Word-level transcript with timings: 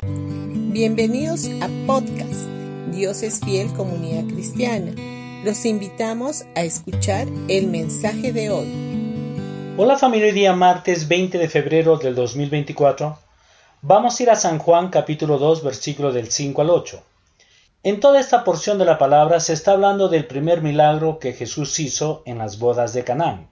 Bienvenidos 0.00 1.48
a 1.60 1.68
podcast 1.88 2.46
Dios 2.92 3.24
es 3.24 3.40
fiel 3.40 3.72
comunidad 3.72 4.32
cristiana. 4.32 4.92
Los 5.44 5.64
invitamos 5.64 6.44
a 6.54 6.62
escuchar 6.62 7.26
el 7.48 7.66
mensaje 7.66 8.32
de 8.32 8.48
hoy. 8.50 9.74
Hola 9.76 9.98
familia, 9.98 10.28
hoy 10.28 10.34
día 10.34 10.52
martes 10.52 11.08
20 11.08 11.38
de 11.38 11.48
febrero 11.48 11.96
del 11.96 12.14
2024. 12.14 13.18
Vamos 13.82 14.20
a 14.20 14.22
ir 14.22 14.30
a 14.30 14.36
San 14.36 14.60
Juan 14.60 14.90
capítulo 14.90 15.36
2 15.36 15.64
versículo 15.64 16.12
del 16.12 16.30
5 16.30 16.62
al 16.62 16.70
8. 16.70 17.02
En 17.82 17.98
toda 17.98 18.20
esta 18.20 18.44
porción 18.44 18.78
de 18.78 18.84
la 18.84 18.98
palabra 18.98 19.40
se 19.40 19.54
está 19.54 19.72
hablando 19.72 20.08
del 20.08 20.28
primer 20.28 20.62
milagro 20.62 21.18
que 21.18 21.32
Jesús 21.32 21.76
hizo 21.80 22.22
en 22.24 22.38
las 22.38 22.60
bodas 22.60 22.92
de 22.92 23.02
Canaán. 23.02 23.48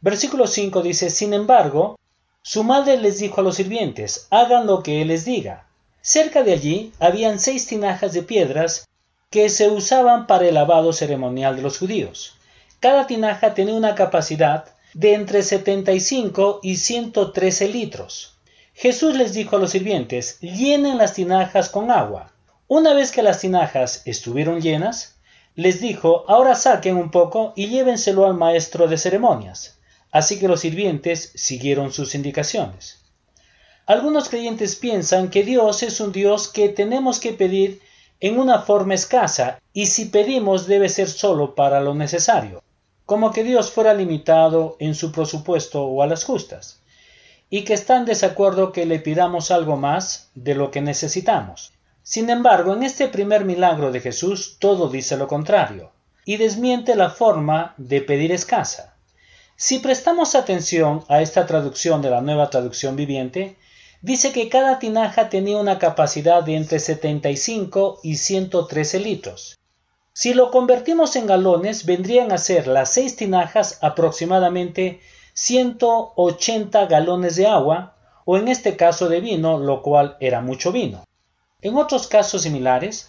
Versículo 0.00 0.46
5 0.46 0.80
dice, 0.80 1.10
Sin 1.10 1.34
embargo, 1.34 1.96
su 2.40 2.64
madre 2.64 2.96
les 2.96 3.18
dijo 3.18 3.42
a 3.42 3.44
los 3.44 3.56
sirvientes, 3.56 4.26
hagan 4.30 4.66
lo 4.66 4.82
que 4.82 5.02
él 5.02 5.08
les 5.08 5.26
diga. 5.26 5.66
Cerca 6.04 6.42
de 6.42 6.52
allí 6.52 6.92
habían 6.98 7.38
seis 7.38 7.68
tinajas 7.68 8.12
de 8.12 8.24
piedras 8.24 8.88
que 9.30 9.48
se 9.48 9.70
usaban 9.70 10.26
para 10.26 10.48
el 10.48 10.54
lavado 10.54 10.92
ceremonial 10.92 11.54
de 11.54 11.62
los 11.62 11.78
judíos. 11.78 12.34
Cada 12.80 13.06
tinaja 13.06 13.54
tenía 13.54 13.74
una 13.74 13.94
capacidad 13.94 14.64
de 14.94 15.14
entre 15.14 15.44
75 15.44 16.58
y 16.64 16.76
113 16.76 17.68
litros. 17.68 18.34
Jesús 18.74 19.16
les 19.16 19.32
dijo 19.32 19.54
a 19.54 19.58
los 19.60 19.70
sirvientes, 19.70 20.40
llenen 20.40 20.98
las 20.98 21.14
tinajas 21.14 21.68
con 21.68 21.92
agua. 21.92 22.32
Una 22.66 22.94
vez 22.94 23.12
que 23.12 23.22
las 23.22 23.38
tinajas 23.38 24.02
estuvieron 24.04 24.60
llenas, 24.60 25.14
les 25.54 25.80
dijo, 25.80 26.24
ahora 26.26 26.56
saquen 26.56 26.96
un 26.96 27.12
poco 27.12 27.52
y 27.54 27.68
llévenselo 27.68 28.26
al 28.26 28.34
maestro 28.34 28.88
de 28.88 28.98
ceremonias. 28.98 29.78
Así 30.10 30.40
que 30.40 30.48
los 30.48 30.60
sirvientes 30.60 31.30
siguieron 31.36 31.92
sus 31.92 32.16
indicaciones. 32.16 33.01
Algunos 33.86 34.28
creyentes 34.28 34.76
piensan 34.76 35.28
que 35.28 35.42
Dios 35.42 35.82
es 35.82 35.98
un 35.98 36.12
Dios 36.12 36.46
que 36.46 36.68
tenemos 36.68 37.18
que 37.18 37.32
pedir 37.32 37.82
en 38.20 38.38
una 38.38 38.60
forma 38.60 38.94
escasa 38.94 39.60
y 39.72 39.86
si 39.86 40.04
pedimos 40.04 40.68
debe 40.68 40.88
ser 40.88 41.08
solo 41.08 41.56
para 41.56 41.80
lo 41.80 41.92
necesario, 41.92 42.62
como 43.06 43.32
que 43.32 43.42
Dios 43.42 43.72
fuera 43.72 43.92
limitado 43.92 44.76
en 44.78 44.94
su 44.94 45.10
presupuesto 45.10 45.84
o 45.84 46.00
a 46.02 46.06
las 46.06 46.22
justas, 46.22 46.78
y 47.50 47.64
que 47.64 47.74
están 47.74 48.04
de 48.04 48.10
desacuerdo 48.12 48.70
que 48.70 48.86
le 48.86 49.00
pidamos 49.00 49.50
algo 49.50 49.76
más 49.76 50.30
de 50.36 50.54
lo 50.54 50.70
que 50.70 50.80
necesitamos. 50.80 51.72
Sin 52.04 52.30
embargo, 52.30 52.74
en 52.74 52.84
este 52.84 53.08
primer 53.08 53.44
milagro 53.44 53.90
de 53.90 54.00
Jesús 54.00 54.58
todo 54.60 54.88
dice 54.90 55.16
lo 55.16 55.26
contrario, 55.26 55.90
y 56.24 56.36
desmiente 56.36 56.94
la 56.94 57.10
forma 57.10 57.74
de 57.78 58.00
pedir 58.00 58.30
escasa. 58.30 58.94
Si 59.56 59.80
prestamos 59.80 60.36
atención 60.36 61.04
a 61.08 61.20
esta 61.20 61.46
traducción 61.46 62.00
de 62.00 62.10
la 62.10 62.20
nueva 62.20 62.48
traducción 62.48 62.94
viviente, 62.94 63.56
dice 64.02 64.32
que 64.32 64.48
cada 64.48 64.78
tinaja 64.78 65.28
tenía 65.28 65.56
una 65.58 65.78
capacidad 65.78 66.42
de 66.42 66.56
entre 66.56 66.80
75 66.80 68.00
y 68.02 68.16
113 68.16 69.00
litros. 69.00 69.58
Si 70.12 70.34
lo 70.34 70.50
convertimos 70.50 71.16
en 71.16 71.26
galones, 71.26 71.86
vendrían 71.86 72.32
a 72.32 72.38
ser 72.38 72.66
las 72.66 72.92
seis 72.92 73.16
tinajas 73.16 73.78
aproximadamente 73.80 75.00
180 75.34 76.86
galones 76.86 77.36
de 77.36 77.46
agua, 77.46 77.96
o 78.24 78.36
en 78.36 78.48
este 78.48 78.76
caso 78.76 79.08
de 79.08 79.20
vino, 79.20 79.58
lo 79.58 79.82
cual 79.82 80.16
era 80.20 80.42
mucho 80.42 80.70
vino. 80.70 81.04
En 81.62 81.76
otros 81.76 82.06
casos 82.06 82.42
similares, 82.42 83.08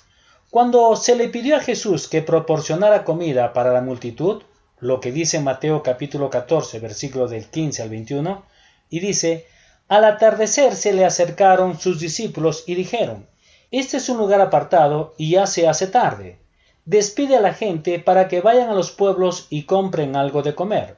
cuando 0.50 0.96
se 0.96 1.16
le 1.16 1.28
pidió 1.28 1.58
a 1.58 1.60
Jesús 1.60 2.08
que 2.08 2.22
proporcionara 2.22 3.04
comida 3.04 3.52
para 3.52 3.74
la 3.74 3.82
multitud, 3.82 4.44
lo 4.80 5.00
que 5.00 5.12
dice 5.12 5.40
Mateo 5.40 5.84
capítulo 5.84 6.30
14, 6.30 6.80
versículo 6.80 7.28
del 7.28 7.46
15 7.48 7.82
al 7.82 7.90
21, 7.90 8.46
y 8.90 9.00
dice, 9.00 9.48
al 9.94 10.06
atardecer 10.06 10.76
se 10.76 10.92
le 10.92 11.06
acercaron 11.06 11.80
sus 11.80 12.00
discípulos 12.00 12.64
y 12.66 12.74
dijeron, 12.74 13.28
Este 13.70 13.98
es 13.98 14.10
un 14.10 14.18
lugar 14.18 14.42
apartado 14.42 15.14
y 15.20 15.30
ya 15.30 15.46
se 15.46 15.68
hace 15.68 15.86
tarde. 15.86 16.40
Despide 16.86 17.38
a 17.38 17.42
la 17.42 17.54
gente 17.54 18.00
para 18.00 18.28
que 18.28 18.42
vayan 18.42 18.72
a 18.72 18.74
los 18.74 18.92
pueblos 18.92 19.46
y 19.52 19.66
compren 19.66 20.16
algo 20.16 20.42
de 20.42 20.56
comer. 20.56 20.98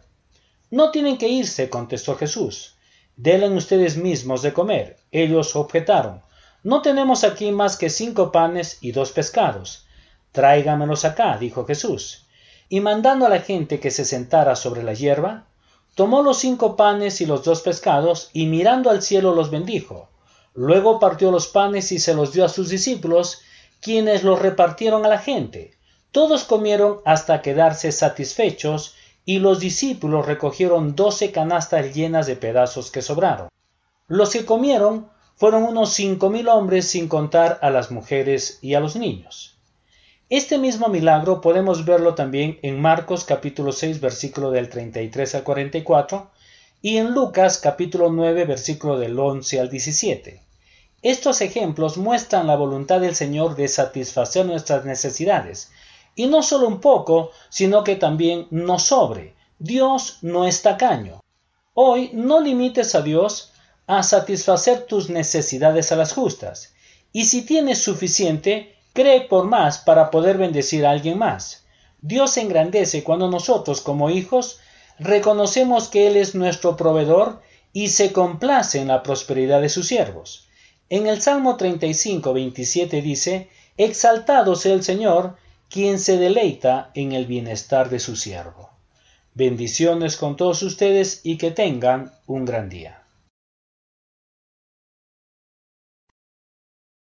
No 0.71 0.91
tienen 0.91 1.17
que 1.17 1.27
irse, 1.27 1.69
contestó 1.69 2.15
Jesús. 2.15 2.77
Denle 3.17 3.49
ustedes 3.49 3.97
mismos 3.97 4.41
de 4.41 4.53
comer. 4.53 4.95
Ellos 5.11 5.57
objetaron. 5.57 6.21
No 6.63 6.81
tenemos 6.81 7.25
aquí 7.25 7.51
más 7.51 7.75
que 7.75 7.89
cinco 7.89 8.31
panes 8.31 8.77
y 8.79 8.93
dos 8.93 9.11
pescados. 9.11 9.87
Tráigamelos 10.31 11.03
acá, 11.03 11.37
dijo 11.37 11.65
Jesús. 11.65 12.27
Y 12.69 12.79
mandando 12.79 13.25
a 13.25 13.29
la 13.29 13.41
gente 13.41 13.81
que 13.81 13.91
se 13.91 14.05
sentara 14.05 14.55
sobre 14.55 14.83
la 14.83 14.93
hierba, 14.93 15.47
tomó 15.95 16.21
los 16.21 16.37
cinco 16.37 16.75
panes 16.75 17.21
y 17.21 17.25
los 17.25 17.43
dos 17.43 17.61
pescados, 17.61 18.29
y 18.33 18.45
mirando 18.45 18.89
al 18.89 19.01
cielo 19.01 19.33
los 19.33 19.49
bendijo. 19.49 20.09
Luego 20.53 20.99
partió 20.99 21.31
los 21.31 21.47
panes 21.47 21.91
y 21.91 21.99
se 21.99 22.13
los 22.13 22.31
dio 22.31 22.45
a 22.45 22.49
sus 22.49 22.69
discípulos, 22.69 23.41
quienes 23.81 24.23
los 24.23 24.39
repartieron 24.39 25.05
a 25.05 25.09
la 25.09 25.17
gente. 25.17 25.77
Todos 26.11 26.43
comieron 26.43 26.99
hasta 27.05 27.41
quedarse 27.41 27.91
satisfechos, 27.91 28.95
y 29.25 29.39
los 29.39 29.59
discípulos 29.59 30.25
recogieron 30.25 30.95
doce 30.95 31.31
canastas 31.31 31.93
llenas 31.95 32.27
de 32.27 32.35
pedazos 32.35 32.91
que 32.91 33.01
sobraron. 33.01 33.49
Los 34.07 34.29
que 34.31 34.45
comieron 34.45 35.09
fueron 35.35 35.63
unos 35.63 35.91
cinco 35.93 36.29
mil 36.29 36.47
hombres 36.47 36.87
sin 36.87 37.07
contar 37.07 37.57
a 37.61 37.69
las 37.69 37.89
mujeres 37.89 38.59
y 38.61 38.75
a 38.75 38.79
los 38.79 38.95
niños. 38.95 39.54
Este 40.31 40.57
mismo 40.57 40.87
milagro 40.87 41.39
podemos 41.39 41.85
verlo 41.85 42.15
también 42.15 42.57
en 42.63 42.81
Marcos 42.81 43.25
capítulo 43.25 43.71
6 43.71 44.01
versículo 44.01 44.49
del 44.49 44.69
33 44.69 45.35
al 45.35 45.43
44 45.43 46.31
y 46.81 46.97
en 46.97 47.13
Lucas 47.13 47.59
capítulo 47.59 48.09
9 48.09 48.45
versículo 48.45 48.97
del 48.97 49.19
11 49.19 49.59
al 49.59 49.69
17. 49.69 50.41
Estos 51.03 51.41
ejemplos 51.41 51.97
muestran 51.97 52.47
la 52.47 52.55
voluntad 52.55 53.01
del 53.01 53.13
Señor 53.13 53.55
de 53.55 53.67
satisfacer 53.67 54.47
nuestras 54.47 54.83
necesidades, 54.83 55.69
y 56.15 56.25
no 56.25 56.41
solo 56.41 56.67
un 56.67 56.81
poco, 56.81 57.29
sino 57.49 57.83
que 57.83 57.95
también 57.95 58.47
nos 58.49 58.81
sobre. 58.81 59.35
Dios 59.59 60.17
no 60.23 60.45
es 60.45 60.63
tacaño. 60.63 61.21
Hoy 61.75 62.09
no 62.13 62.41
limites 62.41 62.95
a 62.95 63.03
Dios 63.03 63.51
a 63.85 64.01
satisfacer 64.01 64.87
tus 64.87 65.11
necesidades 65.11 65.91
a 65.91 65.95
las 65.95 66.13
justas, 66.13 66.73
y 67.13 67.25
si 67.25 67.43
tienes 67.43 67.83
suficiente, 67.83 68.74
cree 68.95 69.21
por 69.21 69.45
más 69.45 69.77
para 69.77 70.09
poder 70.09 70.37
bendecir 70.37 70.85
a 70.85 70.91
alguien 70.91 71.19
más. 71.19 71.65
Dios 72.01 72.31
se 72.31 72.41
engrandece 72.41 73.03
cuando 73.03 73.29
nosotros 73.29 73.81
como 73.81 74.09
hijos 74.09 74.59
reconocemos 74.97 75.89
que 75.89 76.07
Él 76.07 76.15
es 76.15 76.33
nuestro 76.33 76.77
proveedor 76.77 77.41
y 77.73 77.89
se 77.89 78.13
complace 78.13 78.79
en 78.79 78.87
la 78.87 79.03
prosperidad 79.03 79.61
de 79.61 79.69
sus 79.69 79.87
siervos. 79.87 80.47
En 80.89 81.07
el 81.07 81.21
Salmo 81.21 81.57
35, 81.57 82.33
27 82.33 83.01
dice, 83.01 83.49
Exaltado 83.77 84.55
sea 84.55 84.73
el 84.73 84.83
Señor, 84.83 85.35
quien 85.69 85.99
se 85.99 86.17
deleita 86.17 86.91
en 86.93 87.11
el 87.11 87.25
bienestar 87.25 87.89
de 87.89 87.99
su 87.99 88.15
siervo. 88.15 88.69
Bendiciones 89.33 90.15
con 90.15 90.37
todos 90.37 90.63
ustedes 90.63 91.19
y 91.23 91.37
que 91.37 91.51
tengan 91.51 92.13
un 92.27 92.45
gran 92.45 92.69
día. 92.69 93.04